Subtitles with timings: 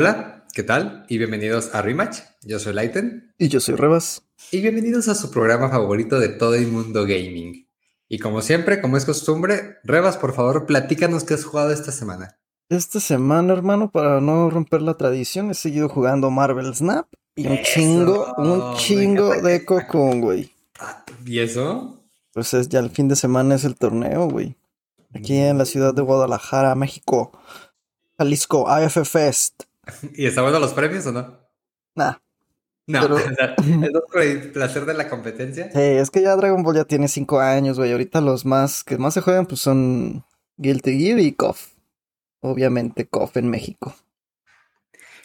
[0.00, 1.04] Hola, ¿qué tal?
[1.08, 2.20] Y bienvenidos a Rematch.
[2.42, 3.34] Yo soy Lighten.
[3.36, 4.22] Y yo soy Rebas.
[4.52, 7.66] Y bienvenidos a su programa favorito de todo el mundo gaming.
[8.08, 12.38] Y como siempre, como es costumbre, Rebas, por favor, platícanos qué has jugado esta semana.
[12.68, 17.58] Esta semana, hermano, para no romper la tradición, he seguido jugando Marvel Snap y un
[17.64, 20.52] chingo, un chingo de Cocoon, güey.
[21.26, 22.00] ¿Y eso?
[22.32, 24.54] Pues es ya el fin de semana es el torneo, güey.
[25.12, 27.32] Aquí en la ciudad de Guadalajara, México.
[28.16, 29.64] Jalisco, AF Fest.
[30.14, 31.38] ¿Y está bueno los premios o no?
[31.94, 32.14] Nah.
[32.86, 33.18] No, Pero-
[34.22, 35.70] es el placer de la competencia.
[35.70, 37.92] Sí, es que ya Dragon Ball ya tiene 5 años, güey.
[37.92, 40.24] Ahorita los más que más se juegan pues son
[40.56, 41.68] Guilty Gear y KOF.
[42.40, 43.94] Obviamente KOF en México.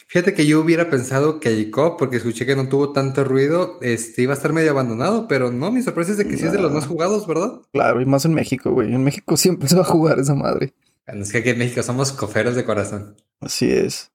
[0.06, 4.22] Fíjate que yo hubiera pensado que ICO, porque escuché que no tuvo tanto ruido, este
[4.22, 6.60] iba a estar medio abandonado, pero no, mi sorpresa es de que sí es de
[6.60, 7.62] los más jugados, ¿verdad?
[7.72, 8.94] Claro, y más en México, güey.
[8.94, 10.74] En México siempre se va a jugar esa madre.
[11.06, 13.16] Es que aquí en México somos coferos de corazón.
[13.40, 14.10] Así es.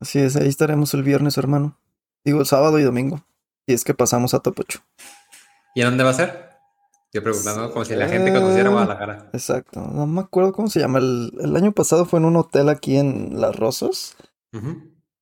[0.00, 1.78] Así es, ahí estaremos el viernes, hermano.
[2.24, 3.24] Digo, el sábado y domingo.
[3.66, 4.80] Y es que pasamos a Top 8.
[5.74, 6.50] ¿Y en dónde va a ser?
[7.12, 9.30] Yo preguntando como si la gente conociera Eh, Guadalajara.
[9.32, 9.80] Exacto.
[9.80, 10.98] No me acuerdo cómo se llama.
[11.00, 14.16] El, el año pasado fue en un hotel aquí en Las Rosas.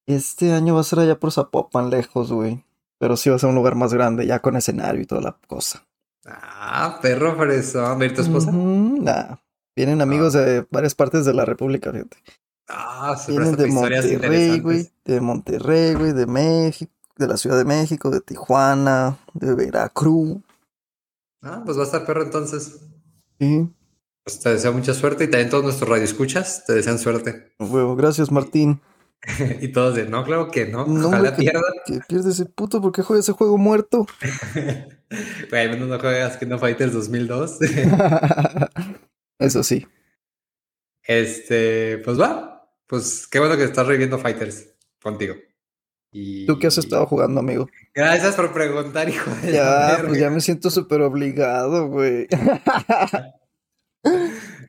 [0.06, 2.64] Este año va a ser allá por Zapopan, lejos, güey.
[2.98, 5.36] Pero sí va a ser un lugar más grande, ya con escenario y toda la
[5.46, 5.86] cosa.
[6.26, 7.98] Ah, perro fresón.
[7.98, 8.50] ¿Va a ir tu esposa?
[8.52, 9.36] Nah.
[9.76, 12.16] Vienen amigos de varias partes de la República, fíjate.
[12.68, 14.90] Ah, se Vienen de Monterrey, güey.
[15.04, 16.12] De Monterrey, güey.
[16.12, 16.92] De México.
[17.16, 20.38] De la Ciudad de México, de Tijuana, de Veracruz.
[21.42, 22.80] Ah, pues va a estar perro entonces.
[23.40, 23.68] Sí.
[24.22, 27.54] Pues te deseo mucha suerte y también todos nuestros radioescuchas te desean suerte.
[27.58, 28.80] Huevo, gracias Martín.
[29.60, 30.86] y todos de, no, claro que no.
[30.86, 31.60] No, Ojalá que, pierda.
[31.86, 34.06] que pierde ese puto porque juega ese juego muerto.
[35.50, 37.60] Güey, al menos no juegas Kingdom Fighters 2002.
[39.38, 39.86] Eso sí.
[41.02, 42.57] este, pues va.
[42.88, 44.66] Pues qué bueno que estás reviviendo Fighters
[45.02, 45.34] contigo.
[46.10, 46.46] Y...
[46.46, 47.68] ¿Tú qué has estado jugando, amigo?
[47.94, 52.26] Gracias por preguntar, hijo de Ya, pues ya me siento súper obligado, güey.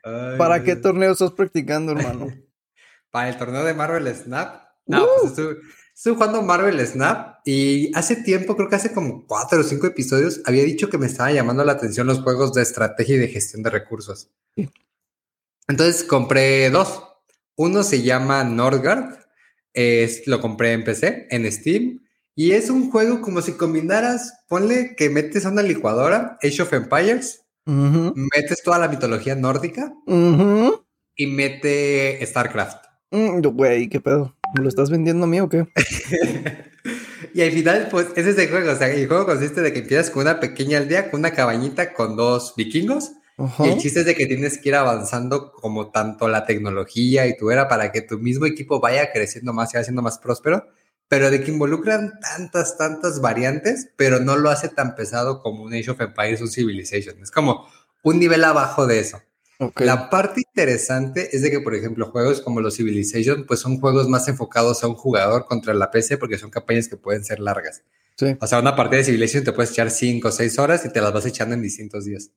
[0.03, 2.27] Ay, ¿Para qué torneo estás practicando, hermano?
[3.11, 4.63] Para el torneo de Marvel Snap.
[4.85, 5.57] No, pues estuve,
[5.95, 10.41] estuve jugando Marvel Snap y hace tiempo, creo que hace como cuatro o cinco episodios,
[10.45, 13.63] había dicho que me estaba llamando la atención los juegos de estrategia y de gestión
[13.63, 14.29] de recursos.
[15.67, 17.08] Entonces compré dos.
[17.59, 19.17] Uno se llama Nordgard,
[19.73, 21.99] es, lo compré en PC, en Steam,
[22.33, 26.71] y es un juego como si combinaras, ponle que metes a una licuadora, Age of
[26.71, 30.85] Empires, metes toda la mitología nórdica ujú.
[31.17, 32.85] y mete StarCraft.
[33.11, 34.33] Mm, Güey, ¿qué pedo?
[34.55, 35.67] ¿Me lo estás vendiendo a mí o qué?
[37.33, 38.71] y al final, pues, es ese juego.
[38.71, 41.93] O sea, el juego consiste de que empiezas con una pequeña aldea, con una cabañita
[41.93, 43.11] con dos vikingos.
[43.39, 43.65] Ajá.
[43.65, 47.37] Y el chiste es de que tienes que ir avanzando como tanto la tecnología y
[47.37, 50.67] tu era para que tu mismo equipo vaya creciendo más y vaya siendo más próspero.
[51.07, 55.73] Pero de que involucran tantas, tantas variantes, pero no lo hace tan pesado como un
[55.73, 57.19] Age of Empires o Civilization.
[57.23, 57.67] Es como
[58.03, 59.21] un nivel abajo de eso.
[59.57, 59.81] Ok.
[59.81, 64.07] La parte interesante es de que, por ejemplo, juegos como los Civilization, pues son juegos
[64.07, 67.83] más enfocados a un jugador contra la PC porque son campañas que pueden ser largas.
[68.15, 68.37] Sí.
[68.39, 71.01] O sea, una partida de Civilization te puedes echar 5 o 6 horas y te
[71.01, 72.31] las vas echando en distintos días.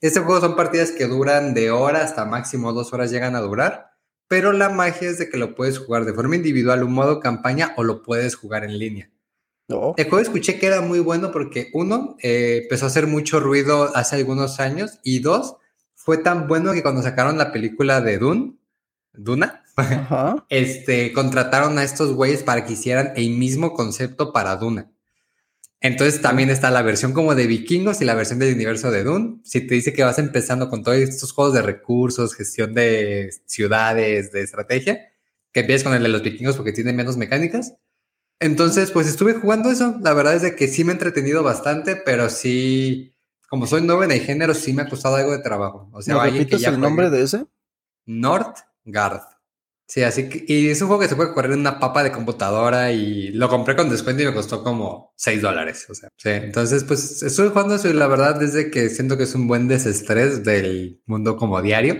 [0.00, 3.90] Este juego son partidas que duran de hora hasta máximo dos horas llegan a durar,
[4.28, 7.74] pero la magia es de que lo puedes jugar de forma individual, un modo campaña
[7.76, 9.10] o lo puedes jugar en línea.
[9.66, 9.94] No.
[9.96, 13.94] El juego escuché que era muy bueno porque uno, eh, empezó a hacer mucho ruido
[13.96, 15.56] hace algunos años y dos,
[15.94, 18.54] fue tan bueno que cuando sacaron la película de Dune,
[19.12, 20.46] Duna, Ajá.
[20.48, 24.90] este, contrataron a estos güeyes para que hicieran el mismo concepto para Duna.
[25.80, 29.40] Entonces también está la versión como de vikingos y la versión del universo de Dune.
[29.44, 34.32] Si te dice que vas empezando con todos estos juegos de recursos, gestión de ciudades,
[34.32, 35.12] de estrategia,
[35.52, 37.74] que empiezas con el de los vikingos porque tiene menos mecánicas.
[38.40, 39.96] Entonces, pues estuve jugando eso.
[40.00, 43.14] La verdad es de que sí me he entretenido bastante, pero sí,
[43.48, 45.88] como soy nuevo en el género, sí me ha costado algo de trabajo.
[45.92, 47.46] O sea, ¿Me que repites ya el nombre de ese?
[48.04, 49.37] Northgard.
[49.90, 52.12] Sí, así que, y es un juego que se puede correr en una papa de
[52.12, 55.86] computadora y lo compré con descuento y me costó como 6 dólares.
[55.88, 56.28] O sea, sí.
[56.28, 59.66] Entonces, pues estoy jugando eso y la verdad desde que siento que es un buen
[59.66, 61.96] desestrés del mundo como diario.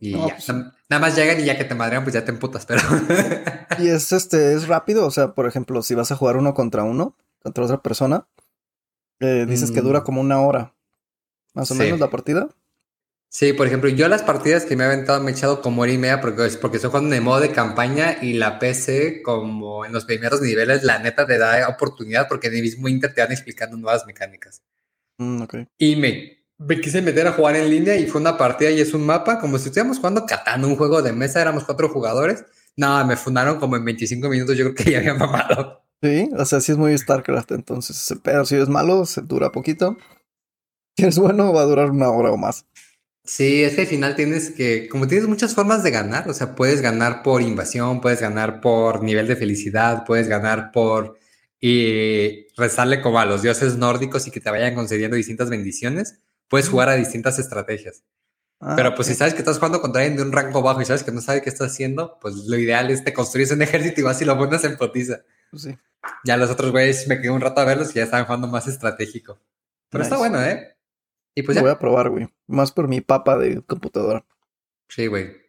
[0.00, 2.24] Y No, ya, pues- na- nada más llegan y ya que te madrean, pues ya
[2.24, 2.80] te emputas, pero.
[3.78, 6.82] Y es este, es rápido, o sea, por ejemplo, si vas a jugar uno contra
[6.82, 8.26] uno, contra otra persona,
[9.20, 9.84] eh, dices que Mm.
[9.84, 10.74] dura como una hora.
[11.54, 11.80] Más o Sí.
[11.80, 12.48] menos la partida.
[13.30, 15.92] Sí, por ejemplo, yo las partidas que me he aventado me he echado como hora
[15.92, 19.84] y media porque es porque estoy jugando en modo de campaña y la PC, como
[19.84, 23.20] en los primeros niveles, la neta te da oportunidad porque en el mismo Inter te
[23.20, 24.62] van explicando nuevas mecánicas.
[25.18, 25.54] Mm, ok.
[25.76, 28.94] Y me, me quise meter a jugar en línea y fue una partida y es
[28.94, 32.46] un mapa como si estuviéramos jugando Catán, un juego de mesa, éramos cuatro jugadores.
[32.76, 35.84] No, me fundaron como en 25 minutos, yo creo que ya había mamado.
[36.02, 39.98] Sí, o sea, sí es muy StarCraft, entonces pero si es malo, se dura poquito.
[40.96, 42.64] Si es bueno, va a durar una hora o más.
[43.28, 46.54] Sí, es que al final tienes que, como tienes muchas formas de ganar, o sea,
[46.54, 51.18] puedes ganar por invasión, puedes ganar por nivel de felicidad, puedes ganar por
[51.60, 56.70] y rezarle como a los dioses nórdicos y que te vayan concediendo distintas bendiciones, puedes
[56.70, 58.02] jugar a distintas estrategias.
[58.60, 60.86] Ah, Pero pues si sabes que estás jugando contra alguien de un rango bajo y
[60.86, 64.00] sabes que no sabe qué estás haciendo, pues lo ideal es te construyes un ejército
[64.00, 65.20] y vas y lo pones en potiza.
[65.50, 65.76] Pues sí.
[66.24, 68.66] Ya los otros güeyes me quedé un rato a verlos y ya estaban jugando más
[68.68, 69.38] estratégico.
[69.90, 70.77] Pero está bueno, ¿eh?
[71.34, 71.62] Y pues ya.
[71.62, 72.28] Voy a probar, güey.
[72.46, 74.24] Más por mi papa de computadora.
[74.88, 75.48] Sí, güey.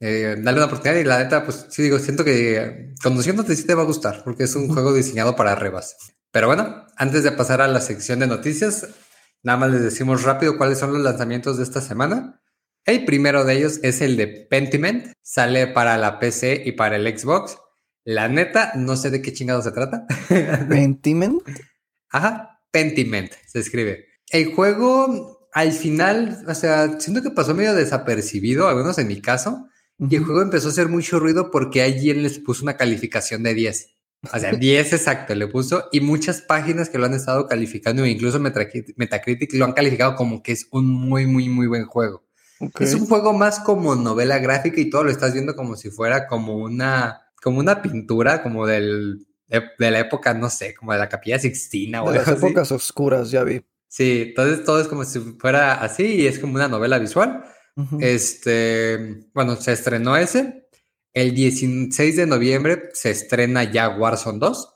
[0.00, 3.74] Eh, dale una oportunidad y la neta, pues sí digo, siento que conduciéndote sí te
[3.74, 5.96] va a gustar porque es un juego diseñado para rebas.
[6.30, 8.88] Pero bueno, antes de pasar a la sección de noticias,
[9.42, 12.42] nada más les decimos rápido cuáles son los lanzamientos de esta semana.
[12.84, 17.18] El primero de ellos es el de Pentiment, sale para la PC y para el
[17.18, 17.58] Xbox.
[18.04, 20.06] La neta, no sé de qué chingado se trata.
[20.68, 21.42] Pentiment.
[22.10, 24.05] Ajá, Pentiment se escribe.
[24.30, 29.20] El juego al final, o sea, siento que pasó medio desapercibido, al menos en mi
[29.20, 29.68] caso,
[29.98, 33.54] y el juego empezó a hacer mucho ruido porque alguien les puso una calificación de
[33.54, 33.96] 10.
[34.34, 38.40] O sea, 10 exacto le puso y muchas páginas que lo han estado calificando, incluso
[38.40, 42.24] Metacritic lo han calificado como que es un muy, muy, muy buen juego.
[42.78, 46.26] Es un juego más como novela gráfica y todo lo estás viendo como si fuera
[46.26, 51.08] como una, como una pintura, como del, de, la época, no sé, como de la
[51.08, 53.62] capilla Sixtina o de las épocas oscuras, ya vi.
[53.88, 57.44] Sí, entonces todo es como si fuera así y es como una novela visual.
[58.00, 60.68] Este, bueno, se estrenó ese.
[61.12, 64.74] El 16 de noviembre se estrena ya Warzone 2.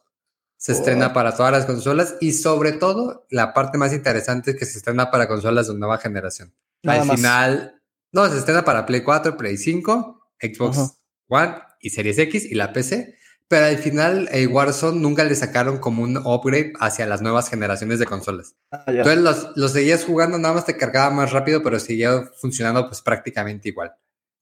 [0.56, 1.12] Se estrena oh.
[1.14, 5.10] para todas las consolas y sobre todo la parte más interesante es que se estrena
[5.10, 6.54] para consolas de nueva generación.
[6.84, 7.80] Al final,
[8.12, 10.98] no, se estrena para Play 4, Play 5, Xbox
[11.28, 13.16] One y Series X y la PC.
[13.50, 17.99] Pero al final, eh, Warzone nunca le sacaron como un upgrade hacia las nuevas generaciones
[17.99, 18.55] de consolas.
[18.70, 22.87] Ah, Entonces los, los, seguías jugando, nada más te cargaba más rápido, pero seguía funcionando
[22.87, 23.91] pues prácticamente igual.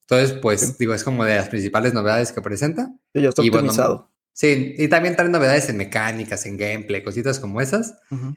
[0.03, 2.93] Entonces, pues digo, es como de las principales novedades que presenta.
[3.15, 4.11] Sí, ya está optimizado.
[4.35, 7.95] Sí, y también trae novedades en mecánicas, en gameplay, cositas como esas.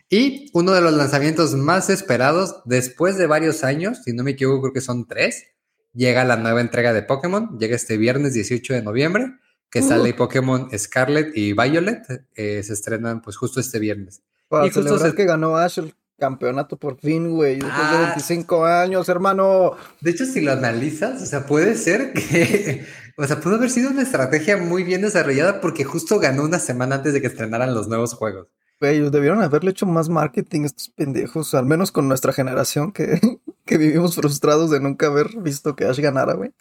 [0.09, 4.61] Y uno de los lanzamientos más esperados después de varios años, si no me equivoco,
[4.61, 5.47] creo que son tres,
[5.93, 9.33] llega la nueva entrega de Pokémon, llega este viernes 18 de noviembre,
[9.71, 9.87] que uh.
[9.87, 14.21] sale Pokémon Scarlet y Violet, eh, se estrenan pues justo este viernes.
[14.49, 18.81] Para y justo que ganó Ash el campeonato por fin, güey, después de 25 ah.
[18.81, 19.75] años, hermano.
[20.01, 22.85] De hecho, si lo analizas, o sea, puede ser que
[23.17, 26.95] o sea, pudo haber sido una estrategia muy bien desarrollada porque justo ganó una semana
[26.95, 28.47] antes de que estrenaran los nuevos juegos.
[28.81, 33.19] Ellos debieron haberle hecho más marketing estos pendejos, al menos con nuestra generación que,
[33.65, 36.51] que vivimos frustrados de nunca haber visto que Ash ganara, güey.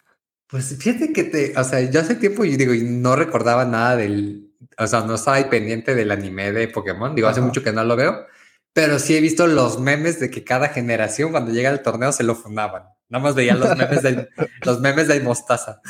[0.51, 3.95] Pues fíjate que te, o sea, yo hace tiempo yo digo, y no recordaba nada
[3.95, 7.71] del, o sea, no estaba ahí pendiente del anime de Pokémon, digo, hace mucho que
[7.71, 8.25] no lo veo,
[8.73, 12.23] pero sí he visto los memes de que cada generación cuando llega el torneo se
[12.23, 12.83] lo fundaban.
[13.07, 14.29] Nada más veía los memes de,
[14.65, 15.81] los memes de Mostaza.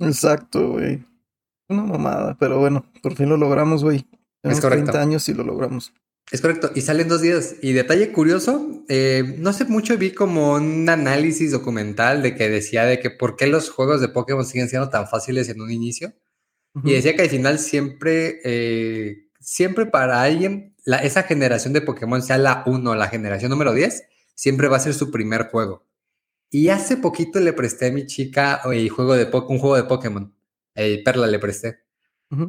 [0.00, 1.04] Exacto, güey.
[1.68, 4.08] Una mamada, pero bueno, por fin lo logramos, güey.
[4.42, 4.90] Es correcto.
[4.90, 5.92] 30 años y lo logramos.
[6.30, 7.56] Es correcto, y salen dos días.
[7.62, 12.84] Y detalle curioso, eh, no sé mucho, vi como un análisis documental de que decía
[12.84, 16.12] de que por qué los juegos de Pokémon siguen siendo tan fáciles en un inicio.
[16.84, 22.22] Y decía que al final siempre, eh, siempre para alguien, la, esa generación de Pokémon,
[22.22, 24.04] sea la 1 o la generación número 10,
[24.34, 25.84] siempre va a ser su primer juego.
[26.50, 30.32] Y hace poquito le presté a mi chica el juego de un juego de Pokémon.
[30.74, 31.80] El Perla le presté.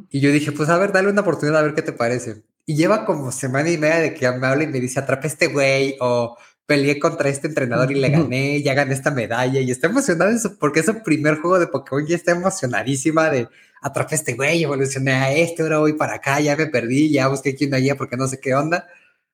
[0.10, 2.44] Y yo dije, pues a ver, dale una oportunidad a ver qué te parece.
[2.70, 5.48] Y lleva como semana y media de que me habla y me dice, atrapé este
[5.48, 9.88] güey o peleé contra este entrenador y le gané, ya gané esta medalla y está
[9.88, 13.48] emocionada porque es su primer juego de Pokémon y está emocionadísima de
[13.82, 17.56] atrapé este güey, evolucioné a este, ahora voy para acá, ya me perdí, ya busqué
[17.56, 18.88] quién allá porque no sé qué onda.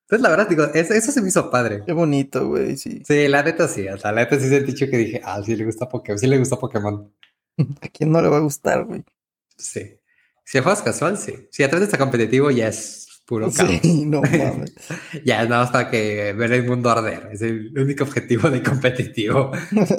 [0.04, 1.84] Entonces, la verdad, digo, eso, se me hizo padre.
[1.86, 3.04] Qué bonito, güey, sí.
[3.06, 3.86] Sí, la neta sí.
[3.90, 6.28] O sea, la neta sí el dicho que dije, ah, sí le gusta Pokémon, sí
[6.28, 7.14] le gusta Pokémon.
[7.82, 9.04] ¿A quién no le va a gustar, güey?
[9.58, 10.00] Sí.
[10.46, 11.50] Si juegas casual, sí.
[11.52, 13.72] Si atrás está competitivo, ya es puro caos.
[13.82, 14.74] Sí, no mames.
[15.24, 17.30] ya es nada para que ver el mundo arder.
[17.32, 19.52] Es el único objetivo de competitivo.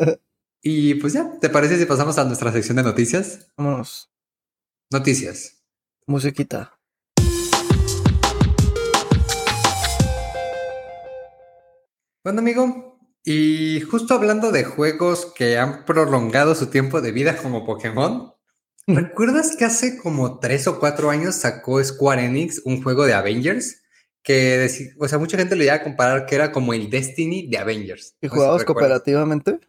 [0.62, 3.49] y pues ya, ¿te parece si pasamos a nuestra sección de noticias?
[3.56, 4.11] Vámonos.
[4.90, 5.64] Noticias.
[6.06, 6.73] Musiquita.
[12.23, 17.64] Bueno, amigo, y justo hablando de juegos que han prolongado su tiempo de vida como
[17.64, 18.36] Pokémon,
[18.87, 23.83] ¿recuerdas que hace como tres o cuatro años sacó Square Enix un juego de Avengers?
[24.23, 27.59] Que, o sea, mucha gente le iba a comparar que era como el Destiny de
[27.59, 28.16] Avengers.
[28.21, 29.61] ¿Y jugabas cooperativamente?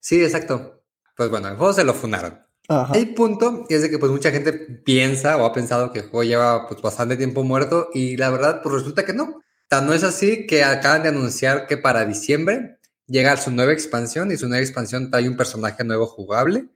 [0.00, 0.82] Sí, exacto.
[1.16, 2.48] Pues bueno, el juego se lo fundaron.
[2.94, 6.24] El punto es de que pues mucha gente piensa o ha pensado que el juego
[6.24, 9.42] lleva pues bastante tiempo muerto y la verdad pues resulta que no.
[9.70, 14.30] Sea, no es así que acaban de anunciar que para diciembre llega su nueva expansión
[14.32, 16.68] y su nueva expansión trae un personaje nuevo jugable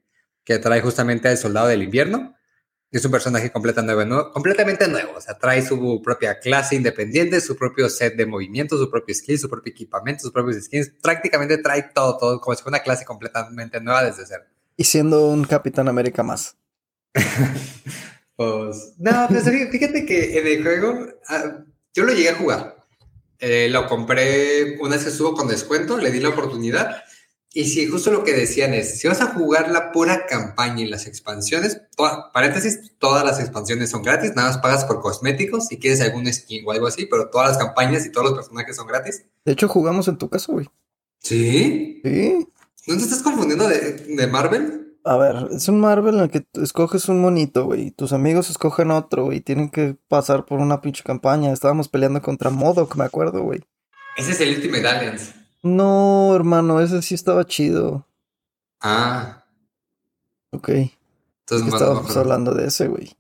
[0.45, 2.35] que trae justamente al Soldado del Invierno.
[2.91, 5.15] Es un personaje completamente nuevo, completamente nuevo.
[5.17, 9.39] O sea, trae su propia clase independiente, su propio set de movimientos, su propio skill,
[9.39, 10.93] su propio equipamiento, sus propios skins.
[11.03, 14.45] Prácticamente trae todo, todo, como si fuera una clase completamente nueva desde cero.
[14.77, 16.57] Y siendo un Capitán América más.
[18.37, 22.77] pues, no, pues fíjate que en el juego ah, yo lo llegué a jugar.
[23.39, 27.03] Eh, lo compré una vez que estuvo con descuento, le di la oportunidad
[27.55, 30.89] y sí, justo lo que decían es, si vas a jugar la pura campaña y
[30.89, 31.83] las expansiones,
[32.33, 36.65] paréntesis, todas las expansiones son gratis, nada más pagas por cosméticos si quieres algún skin
[36.67, 39.27] o algo así, pero todas las campañas y todos los personajes son gratis.
[39.45, 40.67] De hecho, jugamos en tu casa, güey.
[41.19, 42.01] ¿Sí?
[42.03, 42.49] Sí.
[42.87, 44.97] ¿No te estás confundiendo de, Marvel?
[45.05, 48.91] A ver, es un Marvel en el que escoges un monito, güey, tus amigos escogen
[48.91, 51.53] otro, y tienen que pasar por una pinche campaña.
[51.53, 53.61] Estábamos peleando contra Modok, me acuerdo, güey.
[54.17, 55.42] Ese es el Ultimate Alliance.
[55.63, 58.07] No, hermano, ese sí estaba chido.
[58.81, 59.45] Ah.
[60.51, 60.69] Ok.
[60.69, 63.17] Entonces, estábamos hablando de ese, güey.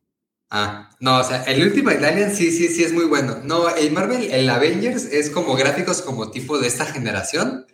[0.50, 3.38] Ah, no, o sea, el Ultimate Alien sí, sí, sí es muy bueno.
[3.42, 7.66] No, el Marvel, el Avengers es como gráficos como tipo de esta generación.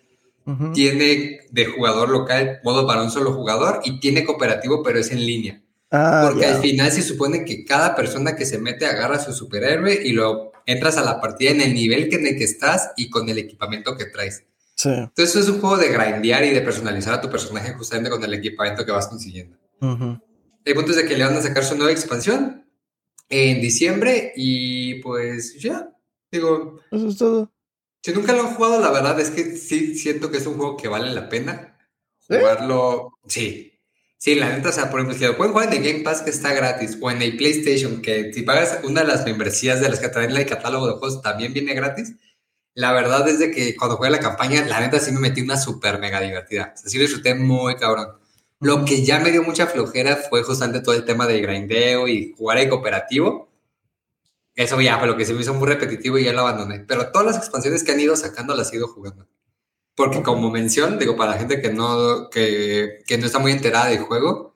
[0.73, 5.27] Tiene de jugador local modo para un solo jugador y tiene cooperativo, pero es en
[5.27, 5.61] línea.
[5.91, 9.35] Ah, Porque al final se supone que cada persona que se mete agarra a su
[9.35, 13.11] superhéroe y lo entras a la partida en el nivel en el que estás y
[13.11, 14.45] con el equipamiento que traes.
[14.85, 18.35] Entonces es un juego de grindear y de personalizar a tu personaje justamente con el
[18.35, 19.57] equipamiento que vas consiguiendo.
[19.81, 22.65] El punto es de que le van a sacar su nueva expansión
[23.29, 25.91] en diciembre y pues ya,
[26.31, 26.81] digo...
[26.91, 27.53] Eso es todo.
[28.03, 30.77] Si nunca lo han jugado, la verdad es que sí siento que es un juego
[30.77, 31.77] que vale la pena
[32.29, 33.19] jugarlo.
[33.27, 33.73] Sí.
[34.19, 36.23] Sí, la neta, o sea, por ejemplo, si lo pueden jugar en el Game Pass
[36.23, 39.89] que está gratis o en el PlayStation, que si pagas una de las membresías de
[39.89, 42.15] las que traen el catálogo de juegos también viene gratis,
[42.79, 45.57] la verdad es de que cuando jugué la campaña, la neta sí me metí una
[45.57, 46.75] súper mega divertida.
[46.77, 48.11] O sea, sí lo disfruté muy cabrón.
[48.61, 52.37] Lo que ya me dio mucha flojera fue justamente todo el tema del grindeo y
[52.39, 53.51] jugar en cooperativo.
[54.55, 56.79] Eso ya fue lo que se me hizo muy repetitivo y ya lo abandoné.
[56.87, 59.27] Pero todas las expansiones que han ido sacando las he ido jugando.
[59.97, 63.87] Porque como mención, digo, para la gente que no, que, que no está muy enterada
[63.87, 64.55] del juego,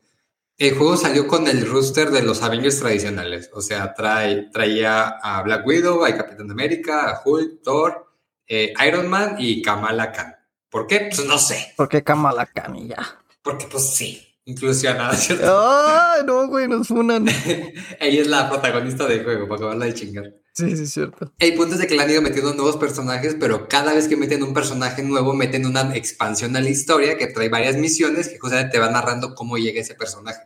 [0.59, 3.51] el juego salió con el rooster de los Avengers tradicionales.
[3.53, 8.12] O sea, trae, traía a Black Widow, a Capitán América, a Hulk, Thor,
[8.55, 10.37] eh, Iron Man y Kamala Khan.
[10.69, 11.09] ¿Por qué?
[11.11, 11.73] Pues no sé.
[11.75, 13.19] ¿Por qué Kamala Khan y ya?
[13.43, 15.59] Porque pues sí, inclusionada, ¿cierto?
[15.59, 16.69] ¡Ay, no, güey!
[16.69, 17.27] Nos funan.
[18.01, 20.35] Ella es la protagonista del juego, para acabarla de chingar.
[20.53, 21.33] Sí, sí, cierto.
[21.39, 24.19] El punto es de que le han ido metiendo nuevos personajes, pero cada vez que
[24.19, 28.39] meten un personaje nuevo, meten una expansión a la historia que trae varias misiones que
[28.39, 30.43] justamente te van narrando cómo llega ese personaje.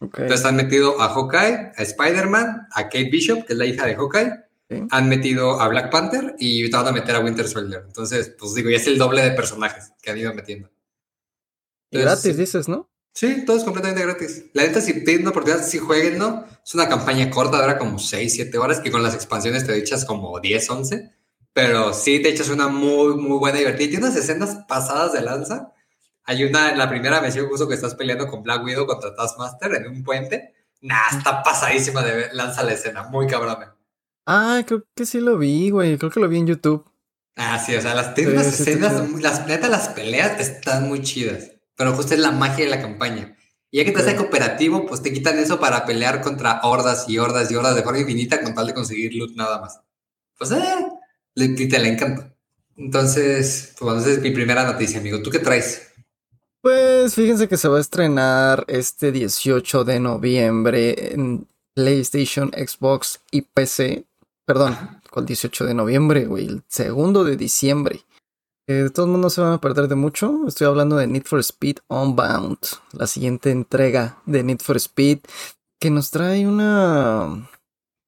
[0.00, 3.96] Entonces han metido a Hawkeye, a Spider-Man, a Kate Bishop, que es la hija de
[3.96, 4.32] Hawkeye,
[4.90, 7.82] han metido a Black Panther y ahorita van a meter a Winter Soldier.
[7.86, 10.70] Entonces, pues digo, ya es el doble de personajes que han ido metiendo.
[11.90, 12.88] gratis, dices, ¿no?
[13.12, 14.44] Sí, todo es completamente gratis.
[14.54, 16.46] La neta, si tienen una oportunidad, si jueguen, ¿no?
[16.64, 20.04] Es una campaña corta, dura como 6, 7 horas, que con las expansiones te echas
[20.04, 21.10] como 10, 11.
[21.52, 23.90] Pero sí te echas una muy, muy buena divertida.
[23.90, 25.72] Tiene unas escenas pasadas de lanza.
[26.24, 29.88] Hay una, la primera misión justo que estás peleando con Black Widow contra Taskmaster en
[29.88, 30.54] un puente.
[30.82, 33.79] Nah, está pasadísima de lanza la escena, muy cabrón.
[34.32, 35.98] Ah, creo que sí lo vi, güey.
[35.98, 36.84] Creo que lo vi en YouTube.
[37.34, 41.50] Ah, sí, o sea, las escenas, las neta, las peleas están muy chidas.
[41.74, 43.36] Pero justo es la magia de la campaña.
[43.72, 47.18] Y ya que te hace cooperativo, pues te quitan eso para pelear contra hordas y
[47.18, 49.80] hordas y hordas de forma infinita con tal de conseguir loot nada más.
[50.38, 50.86] Pues eh,
[51.34, 52.32] le, te le encanta.
[52.76, 55.20] Entonces, pues bueno, esa es mi primera noticia, amigo.
[55.22, 55.88] ¿Tú qué traes?
[56.62, 63.42] Pues fíjense que se va a estrenar este 18 de noviembre en PlayStation, Xbox y
[63.42, 64.06] PC
[64.50, 64.76] Perdón,
[65.10, 66.46] con el 18 de noviembre, güey.
[66.46, 68.04] El segundo de diciembre.
[68.66, 70.40] Eh, de todos modos no se van a perder de mucho.
[70.48, 72.58] Estoy hablando de Need for Speed Unbound.
[72.90, 75.20] La siguiente entrega de Need for Speed.
[75.78, 77.48] Que nos trae una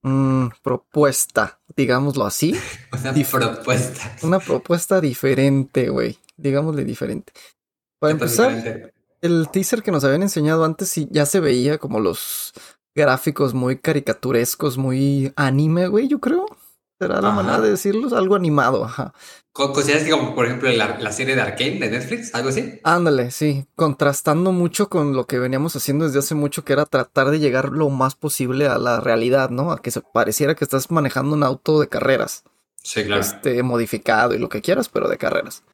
[0.02, 2.58] mm, propuesta, digámoslo así.
[2.92, 4.16] Una propuesta.
[4.22, 6.18] Una propuesta diferente, güey.
[6.36, 7.32] Digámosle diferente.
[8.00, 12.52] Para empezar, el teaser que nos habían enseñado antes ya se veía como los
[12.94, 16.46] gráficos muy caricaturescos, muy anime, güey, yo creo.
[16.98, 19.12] Será la manera de decirlo, algo animado, ajá.
[19.52, 22.80] ¿Consideras que como, por ejemplo, la, serie de Arkane de Netflix, algo así?
[22.84, 27.30] Ándale, sí, contrastando mucho con lo que veníamos haciendo desde hace mucho, que era tratar
[27.30, 29.72] de llegar lo más posible a la realidad, ¿no?
[29.72, 32.44] A que se pareciera que estás manejando un auto de carreras.
[32.82, 33.20] Sí, claro.
[33.20, 35.64] Este, modificado y lo que quieras, pero de carreras.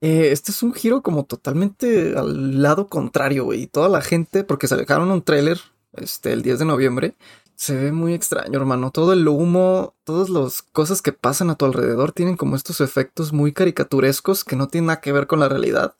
[0.00, 3.66] Eh, este es un giro como totalmente al lado contrario, güey.
[3.66, 5.60] Toda la gente, porque se sacaron un tráiler
[5.96, 7.16] este, el 10 de noviembre,
[7.56, 8.90] se ve muy extraño, hermano.
[8.90, 13.32] Todo el humo, todas las cosas que pasan a tu alrededor tienen como estos efectos
[13.32, 15.94] muy caricaturescos que no tienen nada que ver con la realidad.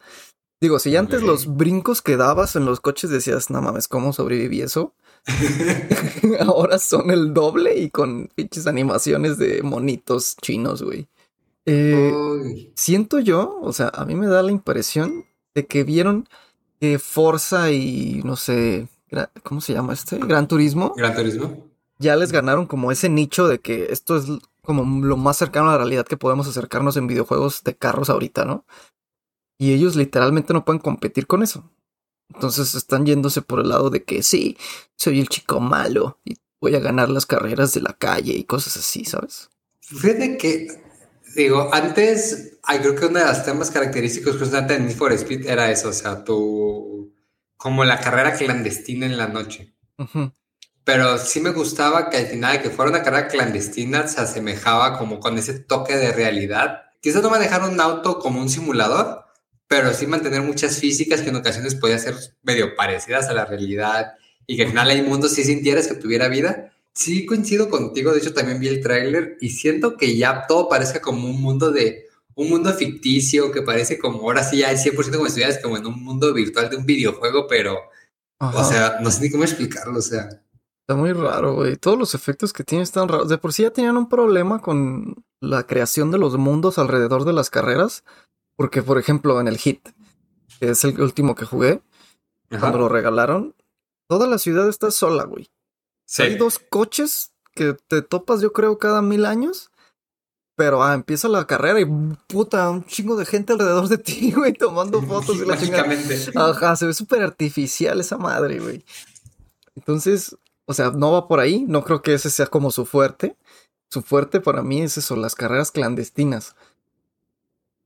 [0.61, 4.63] Digo, si antes los brincos que dabas en los coches decías, no mames, ¿cómo sobreviví
[4.63, 4.95] eso?
[6.41, 11.07] Ahora son el doble y con pinches animaciones de monitos chinos, güey.
[11.67, 15.25] Eh, siento yo, o sea, a mí me da la impresión
[15.55, 16.29] de que vieron
[16.81, 18.89] que Forza y no sé,
[19.43, 20.19] ¿cómo se llama este?
[20.19, 20.95] Gran Turismo.
[20.97, 21.71] Gran Turismo.
[21.99, 24.27] Ya les ganaron como ese nicho de que esto es
[24.63, 28.45] como lo más cercano a la realidad que podemos acercarnos en videojuegos de carros ahorita,
[28.45, 28.65] ¿no?
[29.59, 31.71] Y ellos literalmente no pueden competir con eso.
[32.33, 34.57] Entonces están yéndose por el lado de que sí,
[34.97, 38.77] soy el chico malo y voy a ganar las carreras de la calle y cosas
[38.77, 39.51] así, ¿sabes?
[39.81, 40.69] Fíjate que,
[41.37, 45.71] digo, antes, creo que uno de los temas característicos justamente de Need for Speed era
[45.71, 47.13] eso, o sea, tu,
[47.57, 49.75] como la carrera clandestina en la noche.
[50.85, 55.19] Pero sí me gustaba que al final que fuera una carrera clandestina se asemejaba como
[55.19, 56.83] con ese toque de realidad.
[57.01, 59.25] Quizás no manejar un auto como un simulador,
[59.67, 64.15] pero sí mantener muchas físicas que en ocasiones podían ser medio parecidas a la realidad
[64.47, 66.73] y que al final hay mundos si sintieras que tuviera vida.
[66.93, 71.01] Sí coincido contigo, de hecho también vi el tráiler y siento que ya todo parezca
[71.01, 72.04] como un mundo de
[72.37, 75.87] un mundo ficticio que parece como ahora sí ya es 100% como estuvieras como en
[75.87, 77.79] un mundo virtual de un videojuego, pero
[78.39, 80.29] o sea, no sé ni cómo explicarlo, o sea.
[80.81, 81.77] Está muy raro, güey.
[81.77, 83.29] Todos los efectos que tiene están raros.
[83.29, 87.33] De por sí ya tenían un problema con la creación de los mundos alrededor de
[87.33, 88.05] las carreras.
[88.57, 89.89] Porque, por ejemplo, en el Hit,
[90.61, 91.81] que es el último que jugué,
[92.61, 93.55] cuando lo regalaron,
[94.09, 95.51] toda la ciudad está sola, güey.
[96.19, 99.71] Hay dos coches que te topas, yo creo, cada mil años.
[100.57, 101.85] Pero ah, empieza la carrera y
[102.29, 105.89] puta, un chingo de gente alrededor de ti, güey, tomando fotos de la chingada.
[106.37, 108.85] Ajá, se ve súper artificial esa madre, güey.
[109.75, 110.37] Entonces,
[110.67, 111.65] o sea, no va por ahí.
[111.67, 113.37] No creo que ese sea como su fuerte.
[113.91, 116.55] Su fuerte para mí es eso, las carreras clandestinas.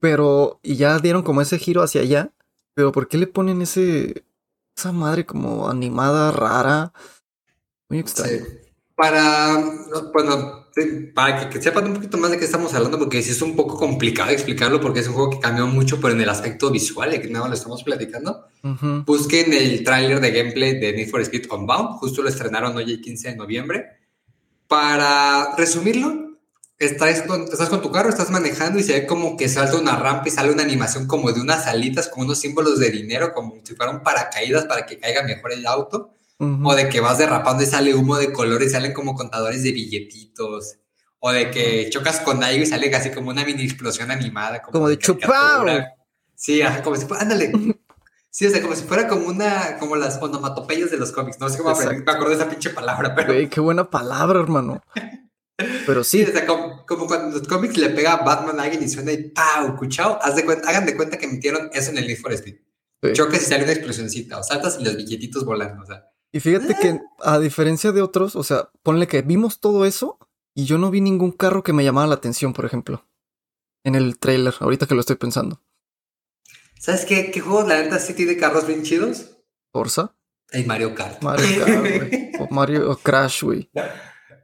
[0.00, 2.32] Pero, y ya dieron como ese giro hacia allá.
[2.74, 4.24] Pero ¿por qué le ponen ese,
[4.76, 6.92] esa madre como animada, rara?
[7.88, 8.44] Muy extraño.
[8.94, 9.56] Para,
[10.12, 10.67] bueno,
[11.14, 13.76] para que, sepan un poquito más de qué estamos hablando, porque sí es un poco
[13.76, 17.28] complicado explicarlo, porque es un juego que cambió mucho, pero en el aspecto visual, que
[17.28, 18.46] nada lo estamos platicando.
[19.06, 23.00] Busquen el tráiler de gameplay de Need for Speed Unbound, justo lo estrenaron hoy el
[23.00, 23.86] 15 de noviembre.
[24.66, 26.38] Para resumirlo,
[26.78, 29.96] estás con, estás con tu carro, estás manejando y se ve como que salta una
[29.96, 33.54] rampa y sale una animación como de unas alitas con unos símbolos de dinero, como
[33.64, 36.14] si fueran paracaídas para que caiga mejor el auto.
[36.40, 40.76] O de que vas derrapando y sale humo de colores, salen como contadores de billetitos.
[41.18, 44.62] O de que chocas con algo y sale casi como una mini explosión animada.
[44.62, 45.66] Como, de, chupao.
[46.36, 47.52] Sí, como si fuera, ándale.
[48.30, 51.40] Sí, o sea, como si fuera como una, como las onomatopeyas de los cómics.
[51.40, 53.34] No sé cómo me, me acuerdo de esa pinche palabra, pero.
[53.50, 54.80] qué buena palabra, hermano.
[55.86, 56.24] Pero sí.
[56.46, 59.76] como, cuando los cómics le pega a Batman a alguien y suena y ¡pau!
[59.76, 60.16] ¿Cuchao?
[60.22, 62.58] Haz de cuenta, hagan de cuenta que metieron eso en el Need for Speed.
[63.02, 63.12] Sí.
[63.12, 66.04] Choques y sale una explosioncita, o saltas y los billetitos volando, o sea.
[66.32, 67.00] Y fíjate que, eh.
[67.20, 70.18] a diferencia de otros, o sea, ponle que vimos todo eso
[70.54, 73.06] y yo no vi ningún carro que me llamara la atención, por ejemplo.
[73.84, 75.62] En el trailer, ahorita que lo estoy pensando.
[76.78, 79.36] ¿Sabes qué, qué juego, la neta, sí tiene carros bien chidos?
[79.72, 80.14] Forza.
[80.50, 81.22] El Mario Kart.
[81.22, 82.32] Mario Kart, güey.
[82.40, 83.68] O Mario o Crash, güey.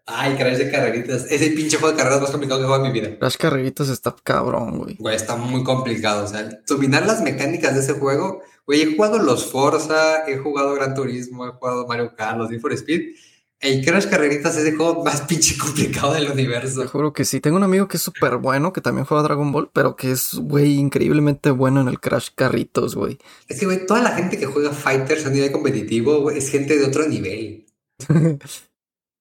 [0.06, 1.26] Ay, Crash de carreritas.
[1.30, 3.18] Es el pinche juego de carreras más complicado que he jugado en mi vida.
[3.18, 4.96] Crash carreritas está cabrón, güey.
[4.96, 6.24] Güey, está muy complicado.
[6.24, 8.42] O sea, dominar las mecánicas de ese juego.
[8.66, 12.60] Güey, he jugado los Forza, he jugado Gran Turismo, he jugado Mario Kart, los Need
[12.60, 13.14] for Speed.
[13.60, 16.82] El Crash Carreritas es el juego más pinche complicado del universo.
[16.82, 17.40] Te juro que sí.
[17.40, 20.34] Tengo un amigo que es súper bueno, que también juega Dragon Ball, pero que es,
[20.34, 23.18] güey, increíblemente bueno en el Crash Carritos, güey.
[23.48, 26.78] Es que, güey, toda la gente que juega Fighters a nivel competitivo, güey, es gente
[26.78, 27.64] de otro nivel.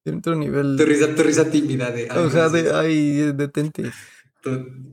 [0.03, 0.75] Tiene otro nivel.
[0.77, 2.12] Tu risa, tu risa tímida de.
[2.12, 2.73] O sea, de.
[2.73, 3.91] Ay, detente.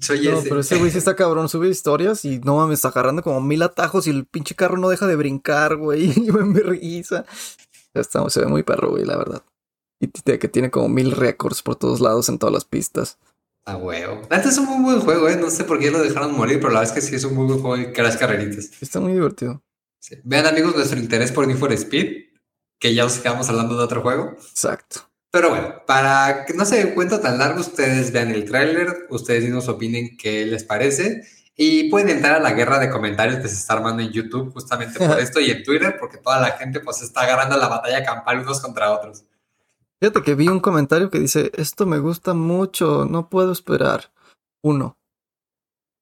[0.00, 3.22] Soy no, pero ese güey sí está cabrón, sube historias y no me está agarrando
[3.22, 6.12] como mil atajos y el pinche carro no deja de brincar, güey.
[6.16, 7.24] Y me risa.
[7.94, 9.42] Está, se ve muy perro, güey, la verdad.
[10.00, 13.18] Y que tiene como mil récords por todos lados en todas las pistas.
[13.66, 14.22] Ah, huevo.
[14.30, 15.36] Antes es un muy buen juego, ¿eh?
[15.36, 17.34] No sé por qué lo dejaron morir, pero la verdad es que sí es un
[17.34, 18.70] muy buen juego de las carreritas.
[18.80, 19.62] Está muy divertido.
[20.24, 22.30] Vean, amigos, nuestro interés por Need for Speed
[22.80, 24.32] que ya os quedamos hablando de otro juego.
[24.32, 25.09] Exacto.
[25.32, 29.48] Pero bueno, para que no se den cuenta tan largo, ustedes vean el tráiler, ustedes
[29.48, 31.22] nos opinen qué les parece
[31.56, 34.98] y pueden entrar a la guerra de comentarios que se está armando en YouTube justamente
[34.98, 38.40] por esto y en Twitter, porque toda la gente pues está agarrando la batalla campal
[38.40, 39.24] unos contra otros.
[40.00, 44.10] Fíjate que vi un comentario que dice, esto me gusta mucho, no puedo esperar.
[44.62, 44.96] Uno.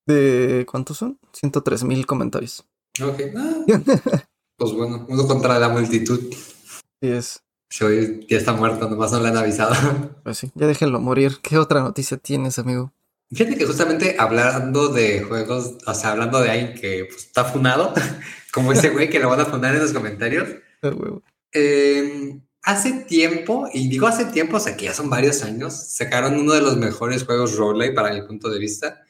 [0.07, 1.19] De ¿cuántos son?
[1.33, 2.65] 103 mil comentarios.
[3.03, 3.21] Ok.
[3.37, 4.23] Ah,
[4.57, 6.21] pues bueno, uno contra la multitud.
[6.31, 7.43] Sí es.
[7.69, 9.75] Sí, hoy ya está muerto, nomás no le han avisado.
[10.23, 11.39] Pues sí, ya déjenlo morir.
[11.43, 12.93] ¿Qué otra noticia tienes, amigo?
[13.31, 17.93] Fíjate que justamente hablando de juegos, o sea, hablando de alguien que pues, está funado,
[18.53, 20.49] como ese güey que lo van a fundar en los comentarios.
[21.55, 26.39] Eh, hace tiempo, y digo hace tiempo, o sea que ya son varios años, sacaron
[26.39, 29.01] uno de los mejores juegos roguelike para mi punto de vista,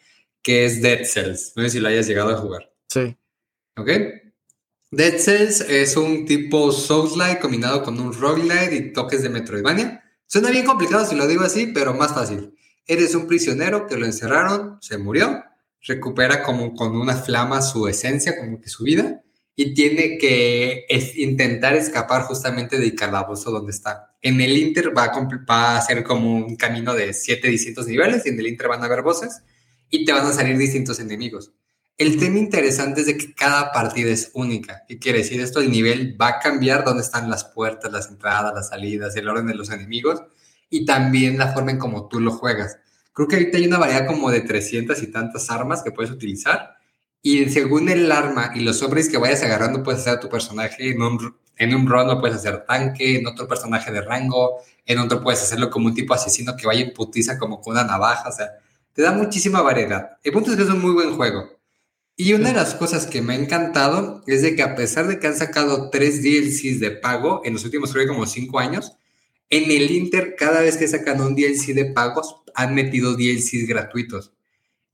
[0.41, 1.55] que es Dead Cells.
[1.57, 2.73] No sé si lo hayas llegado a jugar.
[2.89, 3.17] Sí.
[3.77, 3.91] ¿Ok?
[4.91, 10.03] Dead Cells es un tipo Souls-like combinado con un roguelike y toques de Metroidvania.
[10.25, 12.55] Suena bien complicado si lo digo así, pero más fácil.
[12.87, 15.45] Eres un prisionero que lo encerraron, se murió,
[15.83, 19.23] recupera como con una flama su esencia, como que su vida,
[19.55, 24.15] y tiene que intentar escapar justamente del calabozo donde está.
[24.23, 28.25] En el Inter va a, va a ser como un camino de siete distintos niveles,
[28.25, 29.43] y en el Inter van a haber voces,
[29.91, 31.53] y te van a salir distintos enemigos.
[31.99, 34.85] El tema interesante es de que cada partida es única.
[34.87, 35.59] ¿Qué quiere decir esto?
[35.61, 39.49] El nivel va a cambiar dónde están las puertas, las entradas, las salidas, el orden
[39.49, 40.23] de los enemigos
[40.71, 42.79] y también la forma en cómo tú lo juegas.
[43.13, 46.77] Creo que ahorita hay una variedad como de 300 y tantas armas que puedes utilizar
[47.21, 50.91] y según el arma y los hombres que vayas agarrando puedes hacer a tu personaje
[50.91, 55.01] en un, en un run lo puedes hacer tanque, en otro personaje de rango, en
[55.01, 58.29] otro puedes hacerlo como un tipo asesino que vaya en putiza como con una navaja,
[58.29, 58.51] o sea,
[58.93, 60.17] te da muchísima variedad.
[60.23, 61.58] El punto es que es un muy buen juego.
[62.21, 65.21] Y una de las cosas que me ha encantado es de que a pesar de
[65.21, 68.97] que han sacado tres DLCs de pago en los últimos creo que como cinco años,
[69.51, 74.33] en el Inter cada vez que sacan un DLC de pagos han metido DLCs gratuitos.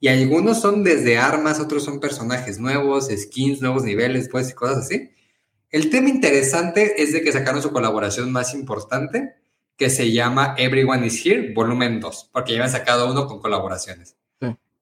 [0.01, 4.85] Y algunos son desde armas, otros son personajes nuevos, skins, nuevos niveles, pues y cosas
[4.85, 5.09] así.
[5.71, 9.37] El tema interesante es de que sacaron su colaboración más importante,
[9.79, 14.15] que se llama Everyone is Here, volumen 2, porque ya han sacado uno con colaboraciones.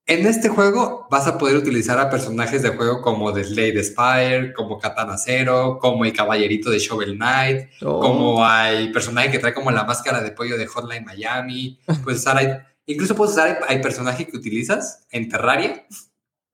[0.07, 0.15] Sí.
[0.15, 4.53] En este juego vas a poder utilizar a personajes de juego como The Slade Spire,
[4.53, 9.55] como Katana Zero, como el Caballerito de Shovel Knight, Oh, como hay personaje que trae
[9.55, 13.77] como la máscara de pollo de Hotline Miami, puedes usar, hay- incluso puedes usar, hay,
[13.77, 15.87] hay personaje que utilizas en Terraria,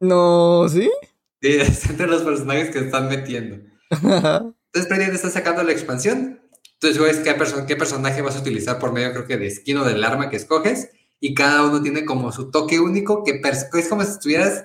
[0.01, 0.91] No, ¿sí?
[1.41, 3.57] y es entre los personajes que están metiendo.
[3.91, 6.41] Entonces, prácticamente estás sacando la expansión.
[6.81, 7.35] Entonces, ves qué,
[7.67, 10.37] qué personaje vas a utilizar por medio, creo que de skin o del arma que
[10.37, 10.91] escoges.
[11.21, 14.65] Y cada uno tiene como su toque único, que es como si estuvieras,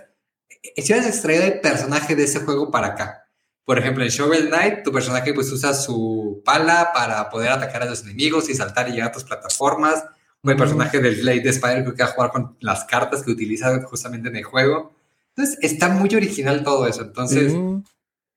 [0.78, 3.20] si hubieras extraído el personaje de ese juego para acá.
[3.66, 7.86] Por ejemplo, en Shovel Knight, tu personaje pues usa su pala para poder atacar a
[7.86, 10.04] los enemigos y saltar y llegar a tus plataformas.
[10.46, 13.24] O el personaje del Blade de Spider creo que va a jugar con las cartas
[13.24, 14.92] que utiliza justamente en el juego.
[15.36, 17.02] Entonces, está muy original todo eso.
[17.04, 17.84] Entonces, Sí.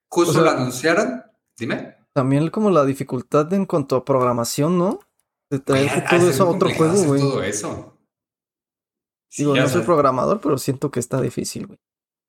[0.08, 1.24] justo O sea- lo anunciaron.
[1.58, 1.96] Dime.
[2.12, 5.00] También como la dificultad en cuanto a programación, ¿no?
[5.50, 7.20] De traer todo eso a otro juego, güey.
[7.20, 7.95] Todo eso.
[9.28, 11.78] Sí, Digo, o no sea, soy programador, pero siento que está difícil, güey.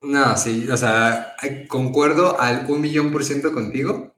[0.01, 1.35] No, sí, o sea,
[1.67, 4.13] concuerdo al un millón por ciento contigo.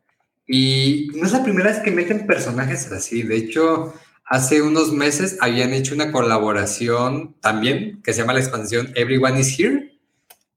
[0.45, 3.23] Y no es la primera vez que meten personajes así.
[3.23, 3.93] De hecho,
[4.25, 9.57] hace unos meses habían hecho una colaboración también que se llama la expansión Everyone is
[9.57, 9.99] Here.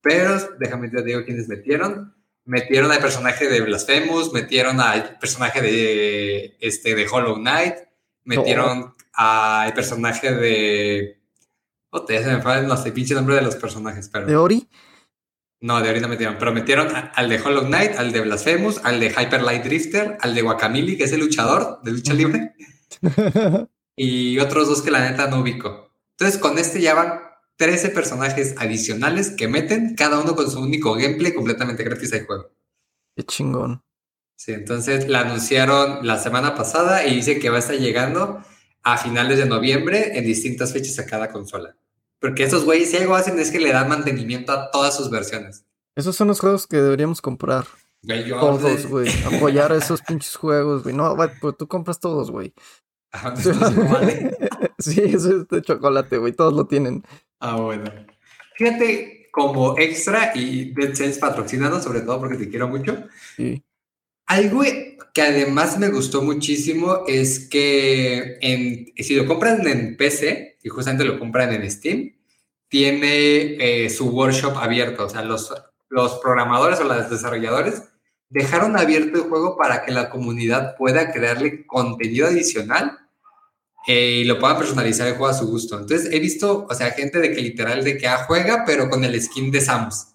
[0.00, 2.14] Pero déjame te digo quiénes metieron.
[2.44, 7.74] Metieron al personaje de Blasphemous, metieron al personaje de, este, de Hollow Knight,
[8.24, 11.21] metieron al personaje de.
[11.94, 14.26] Oh, ya se me fue no sé, pinche nombre de los personajes, pero.
[14.26, 14.66] ¿De Ori?
[15.60, 19.10] No, de ahorita metieron, pero metieron al de Hollow Knight, al de Blasphemous, al de
[19.10, 22.54] Hyper Light Drifter, al de Guacamole, que es el luchador de lucha libre,
[23.96, 25.92] y otros dos que la neta no ubico.
[26.18, 27.20] Entonces, con este ya van
[27.56, 32.50] 13 personajes adicionales que meten, cada uno con su único gameplay completamente gratis al juego.
[33.14, 33.84] Qué chingón.
[34.34, 38.42] Sí, entonces la anunciaron la semana pasada y dice que va a estar llegando
[38.82, 41.76] a finales de noviembre en distintas fechas a cada consola.
[42.22, 45.66] Porque estos güeyes, si algo hacen es que le dan mantenimiento a todas sus versiones.
[45.96, 47.66] Esos son los juegos que deberíamos comprar.
[48.04, 49.10] Güey, yo- Todos, güey.
[49.26, 50.94] Apoyar esos pinches juegos, güey.
[50.94, 52.54] No, güey, pues tú compras todos, güey.
[53.12, 54.36] Ah, no, vale.
[54.78, 56.32] Sí, eso es de chocolate, güey.
[56.32, 57.04] Todos lo tienen.
[57.40, 57.84] Ah, bueno.
[58.56, 62.96] Fíjate, como extra, y Dead Cells patrocinados, sobre todo porque te quiero mucho,
[63.36, 63.62] Sí.
[64.32, 64.62] Algo
[65.12, 68.38] que además me gustó muchísimo es que
[68.96, 72.14] si lo compran en PC, y justamente lo compran en Steam,
[72.68, 75.52] tiene eh, su workshop abierto, o sea, los,
[75.90, 77.82] los programadores o los desarrolladores
[78.30, 82.98] dejaron abierto el juego para que la comunidad pueda crearle contenido adicional
[83.86, 85.78] eh, y lo puedan personalizar el juego a su gusto.
[85.78, 89.04] Entonces he visto, o sea, gente de que literal de que ah, juega, pero con
[89.04, 90.06] el skin de Samus.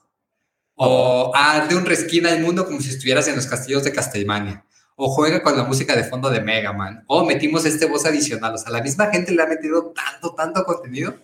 [0.80, 4.64] O ah, de un reskin al mundo como si estuvieras en los castillos de Castlevania.
[4.96, 7.04] O juega con la música de fondo de Mega Man.
[7.08, 8.54] O metimos este voz adicional.
[8.54, 11.16] O sea, la misma gente le ha metido tanto, tanto contenido.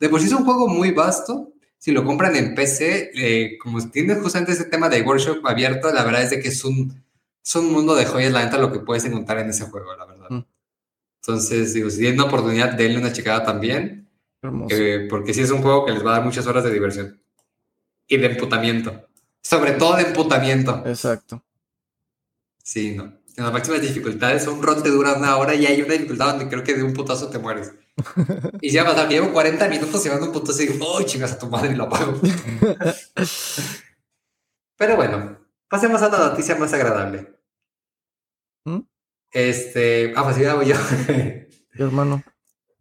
[0.00, 1.52] De por sí es un juego muy vasto.
[1.78, 6.02] si lo compran en PC, eh, como tiene justamente ese tema de workshop abierto, la
[6.02, 7.04] verdad es de que es un,
[7.44, 10.06] es un mundo de joyas, la neta, lo que puedes encontrar en ese juego, la
[10.06, 10.30] verdad.
[10.30, 10.44] Mm.
[11.20, 14.08] Entonces, digo, si tienen una oportunidad, denle una checada también,
[14.70, 17.23] eh, porque sí es un juego que les va a dar muchas horas de diversión
[18.06, 19.08] y de emputamiento.
[19.42, 20.82] Sobre todo de emputamiento.
[20.86, 21.44] Exacto.
[22.62, 23.04] Sí, no.
[23.36, 26.48] En las máximas dificultades, un rol te dura una hora y hay una dificultad donde
[26.48, 27.72] creo que de un putazo te mueres.
[28.60, 31.32] y si va a pasar llevo 40 minutos van un putazo y digo, ¡oh, chingas
[31.32, 31.72] a tu madre!
[31.72, 32.20] y lo apago.
[34.76, 35.38] Pero bueno,
[35.68, 37.34] pasemos a la noticia más agradable.
[38.64, 38.80] ¿Mm?
[39.32, 40.12] Este.
[40.16, 40.76] Ah, pues ya voy yo.
[41.72, 42.22] Hermano.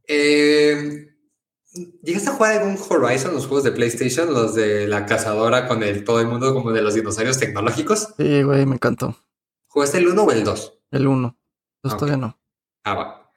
[0.06, 1.13] Eh,
[2.04, 6.04] ¿Llegaste a jugar algún Horizon, los juegos de PlayStation, los de la cazadora con el
[6.04, 8.14] todo el mundo como de los dinosaurios tecnológicos?
[8.18, 9.18] Sí, güey, me encantó.
[9.68, 10.80] ¿Jugaste el 1 o el 2?
[10.92, 11.38] El 1.
[11.82, 12.00] Pues Ok.
[12.00, 12.40] todavía no.
[12.84, 13.32] Ah, va.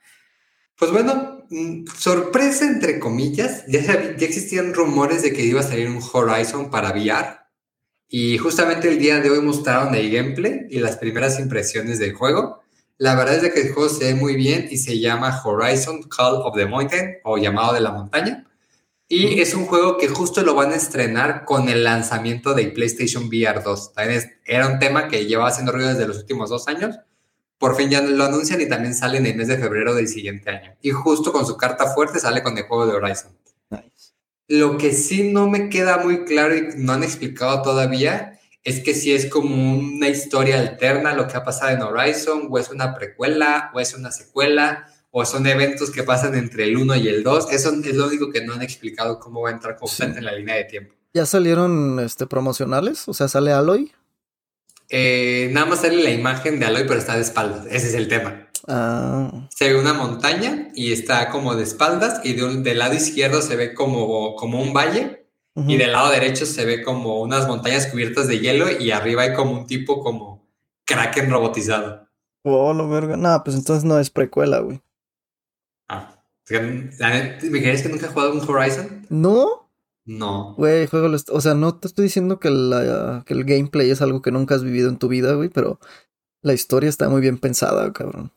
[0.79, 3.81] Pues bueno, mm, sorpresa entre comillas, ya
[4.21, 7.39] existían rumores de que iba a salir un Horizon para VR
[8.09, 12.63] y justamente el día de hoy mostraron el gameplay y las primeras impresiones del juego.
[12.99, 16.03] La verdad es de que el juego se ve muy bien y se llama Horizon
[16.05, 18.47] Call of the Mountain o llamado de la montaña.
[19.09, 23.25] Y es un juego que justo lo van a estrenar con el lanzamiento de PlayStation
[23.29, 23.93] VR 2.
[23.93, 26.97] También es- era un tema que llevaba haciendo ruido desde los últimos dos años
[27.59, 30.51] por fin ya lo anuncian y también sale en el mes de febrero del siguiente
[30.51, 30.75] año.
[30.83, 33.33] Y justo con su carta fuerte sale con el juego de Horizon.
[33.71, 34.13] Nice.
[34.49, 38.36] Lo que sí no me queda muy claro y no han explicado todavía
[38.67, 42.59] es que si es como una historia alterna lo que ha pasado en Horizon, o
[42.59, 46.97] es una precuela, o es una secuela, o son eventos que pasan entre el 1
[46.97, 47.53] y el 2.
[47.53, 50.33] Eso es lo único que no han explicado cómo va a entrar completamente en la
[50.33, 50.95] línea de tiempo.
[51.15, 53.09] ¿Ya salieron este, promocionales?
[53.09, 53.93] O sea, sale Aloy.
[54.89, 57.67] Eh, nada más sale la imagen de Aloy, pero está de espaldas.
[57.71, 58.49] Ese es el tema.
[58.69, 62.95] Ah, se ve una montaña y está como de espaldas y de un- del lado
[62.95, 65.26] izquierdo se ve como, como un valle
[65.57, 69.35] y del lado derecho se ve como unas montañas cubiertas de hielo y arriba hay
[69.35, 70.47] como un tipo como
[70.85, 72.07] kraken robotizado.
[72.43, 73.17] Oh, lo verga.
[73.17, 74.81] No, pues entonces no es precuela, güey.
[75.89, 76.61] Ah, la
[77.43, 79.07] ¿me crees que nunca he jugado un Horizon?
[79.09, 79.71] No,
[80.05, 80.55] No.
[80.57, 81.15] güey, juego.
[81.33, 84.55] O sea, no te estoy diciendo que, la, que el gameplay es algo que nunca
[84.55, 85.81] has vivido en tu vida, güey, pero
[86.43, 88.33] la historia está muy bien pensada, cabrón.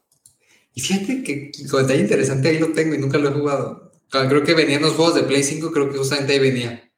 [0.73, 3.91] Y fíjate que con detalle interesante ahí lo tengo y nunca lo he jugado.
[4.09, 6.88] Creo que venían los juegos de Play 5, creo que justamente ahí venía.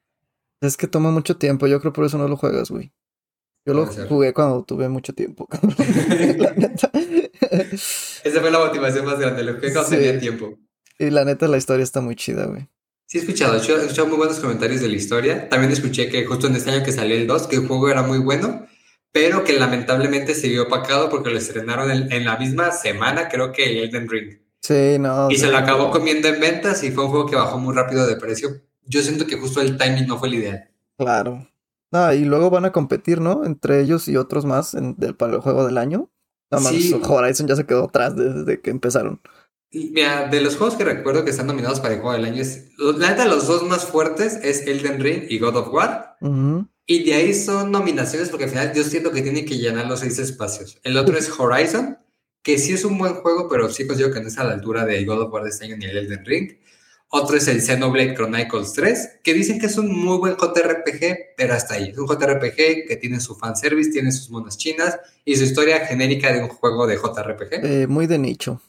[0.62, 2.92] Es que toma mucho tiempo, yo creo por eso no lo juegas, güey.
[3.66, 4.08] Yo lo ser.
[4.08, 5.74] jugué cuando tuve mucho tiempo, cabrón.
[6.38, 6.90] la neta.
[8.24, 9.96] Esa fue la motivación más grande, lo que cuando Sí.
[9.96, 10.58] tenía tiempo.
[10.98, 12.68] y la neta, la historia está muy chida, güey.
[13.06, 15.48] Sí, he escuchado, he escuchado- muy buenos comentarios de la historia.
[15.48, 18.02] También escuché que justo en este año que salió el 2, que el juego era
[18.02, 18.66] muy bueno,
[19.12, 23.52] pero que lamentablemente se vio opacado porque lo estrenaron en, en la misma semana, creo
[23.52, 24.38] que el Elden Ring.
[24.62, 25.28] Sí, no.
[25.30, 28.06] Y se lo acabó comiendo en ventas y fue un juego que bajó muy rápido
[28.06, 28.48] de precio.
[28.86, 30.70] Yo siento que justo el timing no fue el ideal.
[30.98, 31.48] Claro.
[31.92, 33.44] Ah, y luego van a competir, ¿no?
[33.44, 36.10] Entre ellos y otros más en- del, para el juego del año.
[36.50, 36.94] Nada más Sí.
[37.06, 39.20] Horizon ya se quedó atrás desde que empezaron.
[39.70, 42.42] Y Mira, de los juegos que recuerdo que están nominados para el juego del año,
[42.42, 46.16] es, la neta, los dos más fuertes es Elden Ring y God of War.
[46.86, 50.00] Y de ahí son nominaciones porque al final yo siento que tiene que llenar los
[50.00, 50.78] seis espacios.
[50.82, 51.96] El otro es Horizon,
[52.42, 54.84] que sí es un buen juego, pero sí considero que no está a la altura
[54.84, 56.50] de God of War de este año ni el Elden Ring.
[57.14, 61.52] Otro es el Xenoblade Chronicles 3, que dicen que es un muy buen JRPG, pero
[61.52, 61.90] hasta ahí.
[61.90, 66.32] Es un JRPG que tiene su fanservice, tiene sus monas chinas y su historia genérica
[66.32, 67.64] de un juego de JRPG.
[67.64, 68.62] Eh, muy de nicho.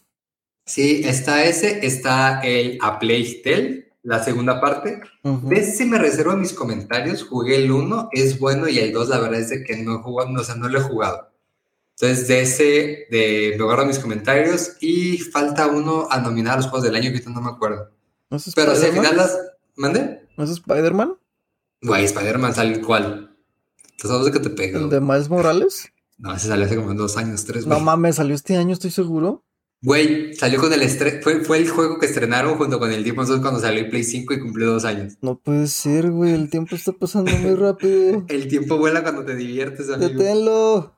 [0.65, 4.99] Sí, está ese, está el A Plague Tale, la segunda parte.
[5.23, 5.47] Ujú.
[5.47, 7.23] De ese me reservo mis comentarios.
[7.23, 9.97] Jugué el 1, es bueno, y el 2, la verdad es de que no he
[9.99, 11.31] jugado, no, o sea, no lo he jugado.
[11.97, 14.75] Entonces, de ese, de, me guardo mis comentarios.
[14.81, 17.93] Y falta uno a nominar los juegos del año, que ahorita no me acuerdo.
[18.33, 19.37] ¿No es Pero si al final las.
[19.75, 20.27] ¿Mande?
[20.35, 21.13] ¿No es Spider-Man?
[21.83, 23.37] Güey, Spider-Man sale cuál.
[23.99, 24.79] ¿Tú sabes de que te pego?
[24.79, 25.91] ¿El de Miles Morales?
[26.17, 27.67] No, ese salió hace como dos años, tres.
[27.67, 27.85] No güey.
[27.85, 29.45] mames, salió este año, estoy seguro.
[29.83, 33.27] Güey, salió con el estre fue, fue el juego que estrenaron junto con el Demon's
[33.27, 35.13] Souls cuando salió el Play 5 y cumplió dos años.
[35.21, 36.33] No puede ser, güey.
[36.33, 38.25] El tiempo está pasando muy rápido.
[38.29, 40.09] El tiempo vuela cuando te diviertes, amigo.
[40.09, 40.97] Deténlo.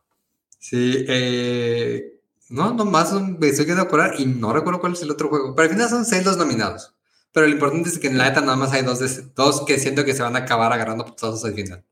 [0.57, 5.11] Sí, eh, no, nomás me estoy quedando a acordar y no recuerdo cuál es el
[5.11, 5.53] otro juego.
[5.53, 6.94] Pero al final son seis los nominados.
[7.35, 9.77] Pero lo importante es que en la neta nada más hay dos, de- dos que
[9.77, 11.85] siento que se van a acabar agarrando putazos al final.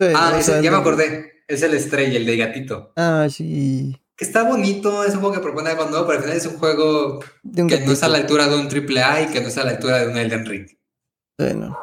[0.00, 1.42] Sí, Ah, ese, ya me acordé.
[1.48, 2.92] Es el Stray, el de gatito.
[2.96, 4.00] Ah, sí.
[4.16, 6.56] Que está bonito, es un juego que propone algo nuevo, pero al final es un
[6.56, 9.48] juego De un que no está a la altura de un AAA y que no
[9.48, 10.68] está a la altura de un Elden Ring.
[10.68, 11.76] Sí, no.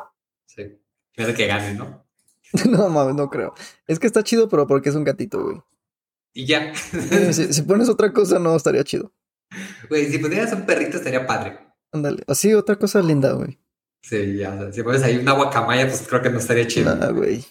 [0.45, 0.79] Sí.
[1.13, 2.07] Que gane, ¿no?
[2.69, 3.53] No mames, no creo.
[3.85, 5.61] Es que está chido, pero porque es un gatito, güey.
[6.33, 6.73] Y ya.
[6.75, 9.11] Si pones otra cosa, no estaría chido.
[9.89, 11.59] Güey, si pudieras un perrito estaría padre.
[11.91, 12.23] Ándale.
[12.27, 13.59] Así, otra cosa linda, güey.
[14.03, 14.71] Sí, ya.
[14.71, 16.95] Si pones ahí una guacamaya, pues creo que no estaría chido.
[16.95, 17.45] Nada, güey.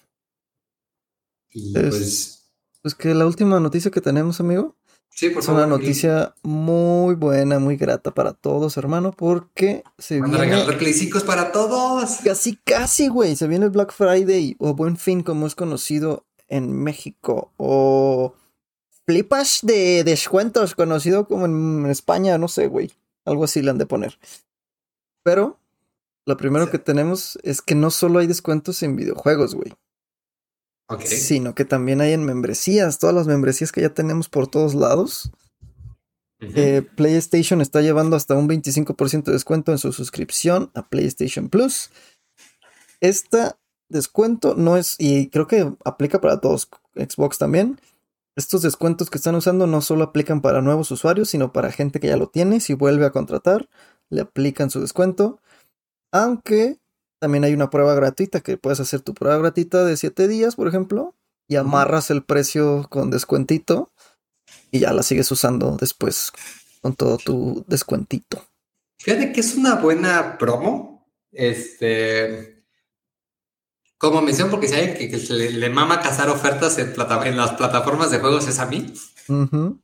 [1.50, 2.37] Y Es- pues.
[2.83, 4.74] Pues que la última noticia que tenemos, amigo,
[5.11, 5.64] Sí, por es favor.
[5.66, 10.94] una noticia muy buena, muy grata para todos, hermano, porque se a viene regalar Play
[10.94, 12.18] 5 para todos.
[12.24, 16.72] casi, casi, güey, se viene el Black Friday o Buen Fin, como es conocido en
[16.72, 18.35] México, o
[19.05, 22.90] flipas de descuentos, conocido como en España, no sé, güey,
[23.32, 24.18] algo así le han de poner.
[25.22, 25.58] Pero
[26.26, 26.70] lo primero Sí.
[26.72, 29.72] que tenemos es que no solo hay descuentos en videojuegos, güey.
[31.06, 35.30] Sino que también hay en membresías, todas las membresías que ya tenemos por todos lados.
[36.40, 41.90] Eh, PlayStation está llevando hasta un 25% de descuento en su suscripción a PlayStation Plus.
[43.00, 43.52] Este
[43.88, 47.78] descuento no es, y creo que aplica para todos, Xbox también.
[48.36, 52.08] Estos descuentos que están usando no solo aplican para nuevos usuarios, sino para gente que
[52.08, 52.60] ya lo tiene.
[52.60, 53.68] Si vuelve a contratar,
[54.08, 55.40] le aplican su descuento.
[56.12, 56.78] Aunque
[57.20, 60.68] también hay una prueba gratuita que puedes hacer tu prueba gratuita de 7 días, por
[60.68, 61.14] ejemplo,
[61.48, 63.92] y amarras el precio con descuentito
[64.70, 66.32] y ya la sigues usando después
[66.80, 68.42] con todo tu descuentito.
[68.98, 71.06] Fíjate que es una buena promo.
[71.32, 72.60] Este.
[74.00, 77.36] Como mención, porque si alguien que, que le, le mama cazar ofertas en, plata- en
[77.36, 78.90] las plataformas de juegos es a mí.
[79.28, 79.78] Ujú.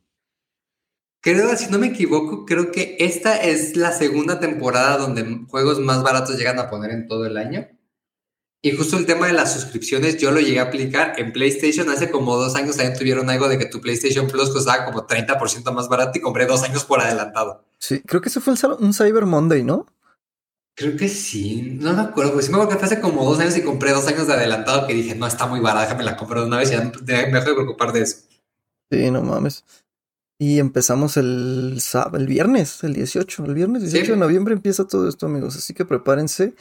[1.21, 6.01] Creo, si no me equivoco, creo que esta es la segunda temporada donde juegos más
[6.01, 7.67] baratos llegan a poner en todo el año.
[8.63, 12.09] Y justo el tema de las suscripciones, yo lo llegué a aplicar en PlayStation hace
[12.09, 12.75] como dos años.
[12.75, 16.47] También tuvieron algo de que tu PlayStation Plus costaba como 30% más barato y compré
[16.47, 17.63] dos años por adelantado.
[17.77, 19.85] Sí, creo que ese fue el un Cyber Monday, ¿no?
[20.77, 23.57] Creo que sí, no me acuerdo, pues sí me acuerdo que hace como dos años
[23.57, 26.41] y compré dos años de adelantado que dije, no, está muy barata, déjame la compro
[26.41, 26.91] de una vez y ya me
[27.31, 28.17] dejo de preocupar de eso.
[28.91, 29.65] Sí, no mames.
[30.39, 33.45] Y empezamos el, sá- el viernes, el 18.
[33.45, 34.11] El viernes 18 Sí.
[34.11, 35.55] de noviembre empieza todo esto, amigos.
[35.57, 36.53] Así que prepárense.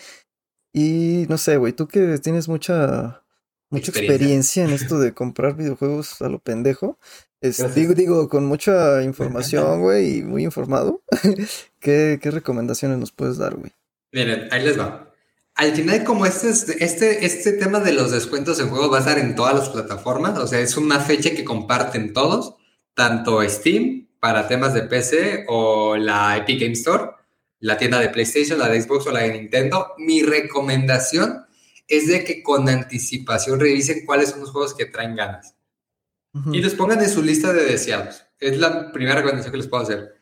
[0.73, 3.23] Y no sé, güey, tú que tienes mucha,
[3.71, 4.15] mucha Experiencia.
[4.15, 6.99] experiencia en esto de comprar videojuegos a lo pendejo.
[7.43, 11.03] es- digo, digo, con mucha información, güey, y muy informado.
[11.81, 13.73] ¿Qué, ¿Qué recomendaciones nos puedes dar, güey?
[14.12, 15.12] Miren, ahí les va.
[15.55, 19.01] Al final, como este, es- este, este tema de los descuentos en juegos va a
[19.01, 22.57] estar en todas las plataformas, o sea, es una fecha que comparten todos,
[22.95, 27.11] tanto Steam para temas de PC o la Epic Game Store,
[27.61, 29.92] la tienda de PlayStation, la de Xbox o la de Nintendo.
[29.99, 31.47] Mi recomendación
[31.88, 35.55] es de que con anticipación revisen cuáles son los juegos que traen ganas.
[36.35, 36.53] Ujú.
[36.55, 38.23] y los pongan en su lista de deseados.
[38.38, 40.16] Es la primera recomendación que les puedo hacer.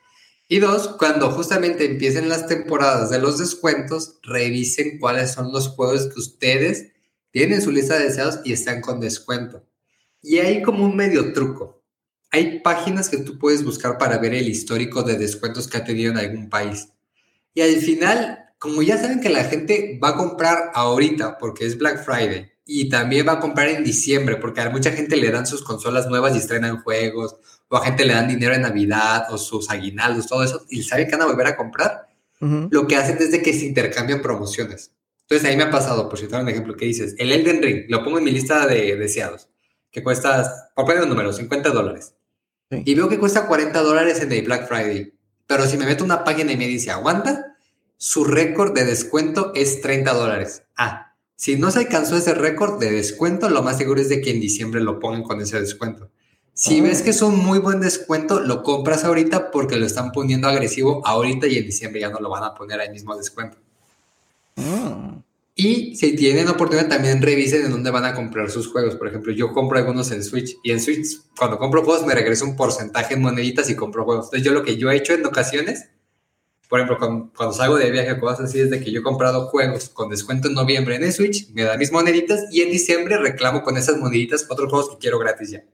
[0.47, 6.09] Y dos, cuando justamente empiecen las temporadas de los descuentos, revisen cuáles son los juegos
[6.09, 6.93] que ustedes
[7.31, 9.65] tienen en su lista de deseados y están con descuento.
[10.21, 11.83] Y hay como un medio truco.
[12.31, 16.13] Hay páginas que tú puedes buscar para ver el histórico de descuentos que ha tenido
[16.13, 16.89] en algún país.
[17.55, 21.79] Y al final, como ya saben que la gente va a comprar ahorita porque es
[21.79, 25.47] Black Friday y también va a comprar en diciembre porque a mucha gente le dan
[25.47, 27.37] sus consolas nuevas y estrenan juegos
[27.69, 31.07] o a gente le dan dinero en Navidad o sus aguinaldos, todo eso y saben
[31.07, 32.09] que van a volver a comprar,
[32.41, 32.69] Ujú.
[32.71, 34.93] lo que hacen es de que se intercambian promociones.
[35.23, 38.05] Entonces ahí me ha pasado, por citar un ejemplo, que dices, el Elden Ring, lo
[38.05, 39.49] pongo en mi lista de deseados,
[39.91, 42.15] que cuesta, por poner un número, 50 dólares.
[42.71, 42.83] Sí.
[42.85, 45.15] Y veo que cuesta 40 dólares en el Black Friday.
[45.47, 47.57] Pero si me meto una página y me dice, aguanta,
[47.97, 50.65] su récord de descuento es 30 dólares.
[50.77, 54.31] Ah, si no se alcanzó ese récord de descuento, lo más seguro es de que
[54.31, 56.11] en diciembre lo pongan con ese descuento.
[56.55, 56.83] Si Ah.
[56.85, 61.03] ves que es un muy buen descuento, lo compras ahorita porque lo están poniendo agresivo
[61.05, 63.59] ahorita y en diciembre ya no lo van a poner al mismo descuento.
[64.57, 65.19] Mm.
[65.57, 68.97] Y si tienen oportunidad, también revisen en dónde van a comprar sus juegos.
[68.97, 72.45] Por ejemplo, yo compro algunos en Switch y en Switch, cuando compro juegos, me regreso
[72.45, 74.27] un porcentaje en moneditas y compro juegos.
[74.27, 75.89] Entonces, yo lo que yo he hecho en ocasiones,
[76.69, 79.47] por ejemplo, cuando, cuando salgo de viaje cosas así, es de que yo he comprado
[79.47, 83.19] juegos con descuento en noviembre en el Switch, me dan mis moneditas y en diciembre
[83.19, 85.65] reclamo con esas moneditas otros juegos que quiero gratis ya.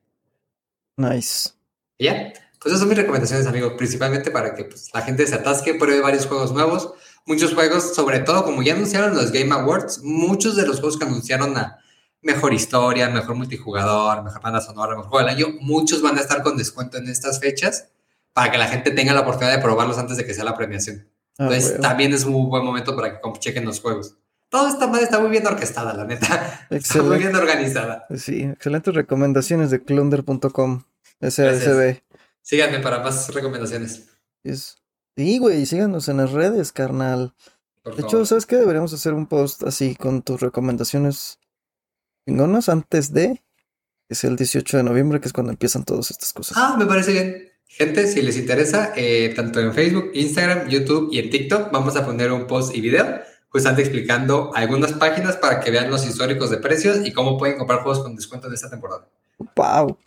[1.01, 1.51] Nice.
[1.98, 2.32] ¿Y ya?
[2.61, 6.01] Pues esas son mis recomendaciones, amigos, principalmente para que pues, la gente se atasque, pruebe
[6.03, 6.92] varios juegos nuevos.
[7.26, 11.05] Muchos juegos, sobre todo, como ya anunciaron los Game Awards, muchos de los juegos que
[11.07, 11.78] anunciaron a
[12.22, 16.42] mejor historia, mejor multijugador, mejor banda sonora, mejor juego del año, muchos van a estar
[16.42, 17.88] con descuento en estas fechas
[18.34, 21.09] para que la gente tenga la oportunidad de probarlos antes de que sea la premiación.
[21.38, 24.16] Ah, Entonces, también es un muy buen momento para que chequen los juegos.
[24.51, 26.26] Toda esta madre está muy bien orquestada, la neta.
[26.70, 27.18] Está muy Excelente.
[27.18, 28.07] bien organizada.
[28.16, 30.82] Sí, excelentes recomendaciones de clunder.com.
[31.21, 32.03] SSB.
[32.43, 34.09] Síganme para más recomendaciones.
[34.43, 34.77] Es...
[35.16, 37.35] Sí, güey, síganos en las redes, carnal.
[37.83, 38.16] por De favor.
[38.21, 38.57] hecho, ¿sabes qué?
[38.57, 41.39] Deberíamos hacer un post así con tus recomendaciones
[42.27, 43.43] chingonas antes de,
[44.09, 46.57] es el 18 de noviembre, que es cuando empiezan todas estas cosas.
[46.57, 47.49] Ah, me parece bien.
[47.66, 52.05] Gente, si les interesa, eh, tanto en Facebook, Instagram, YouTube y en TikTok, vamos a
[52.05, 56.59] poner un post y video justamente explicando algunas páginas para que vean los históricos de
[56.59, 59.09] precios y cómo pueden comprar juegos con descuento de esta temporada.
[59.57, 59.99] ¡Wow!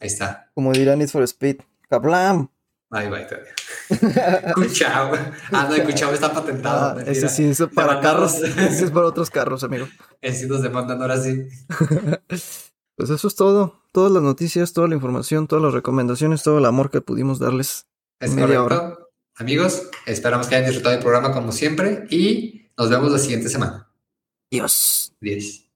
[0.00, 0.50] Ahí está.
[0.54, 1.58] Como dirán Need for Speed.
[1.88, 2.48] ¡Kablam!
[2.90, 3.52] Ahí va, todavía.
[4.54, 5.12] Cuchao.
[5.52, 6.98] Ah, no, el Cuchao está patentado.
[6.98, 8.34] Ah, ese sí es para carros.
[8.42, 9.88] Ese es para otros carros, amigo.
[10.20, 11.46] Ese sí nos demandan ahora sí.
[12.98, 13.82] Pues eso es todo.
[13.92, 17.86] Todas las noticias, toda la información, todas las recomendaciones, todo el amor que pudimos darles.
[18.20, 18.84] Es media correcto.
[18.84, 18.98] hora.
[19.34, 23.90] Amigos, esperamos que hayan disfrutado del programa como siempre y nos vemos la siguiente semana.
[24.50, 25.14] Dios.
[25.20, 25.66] 10.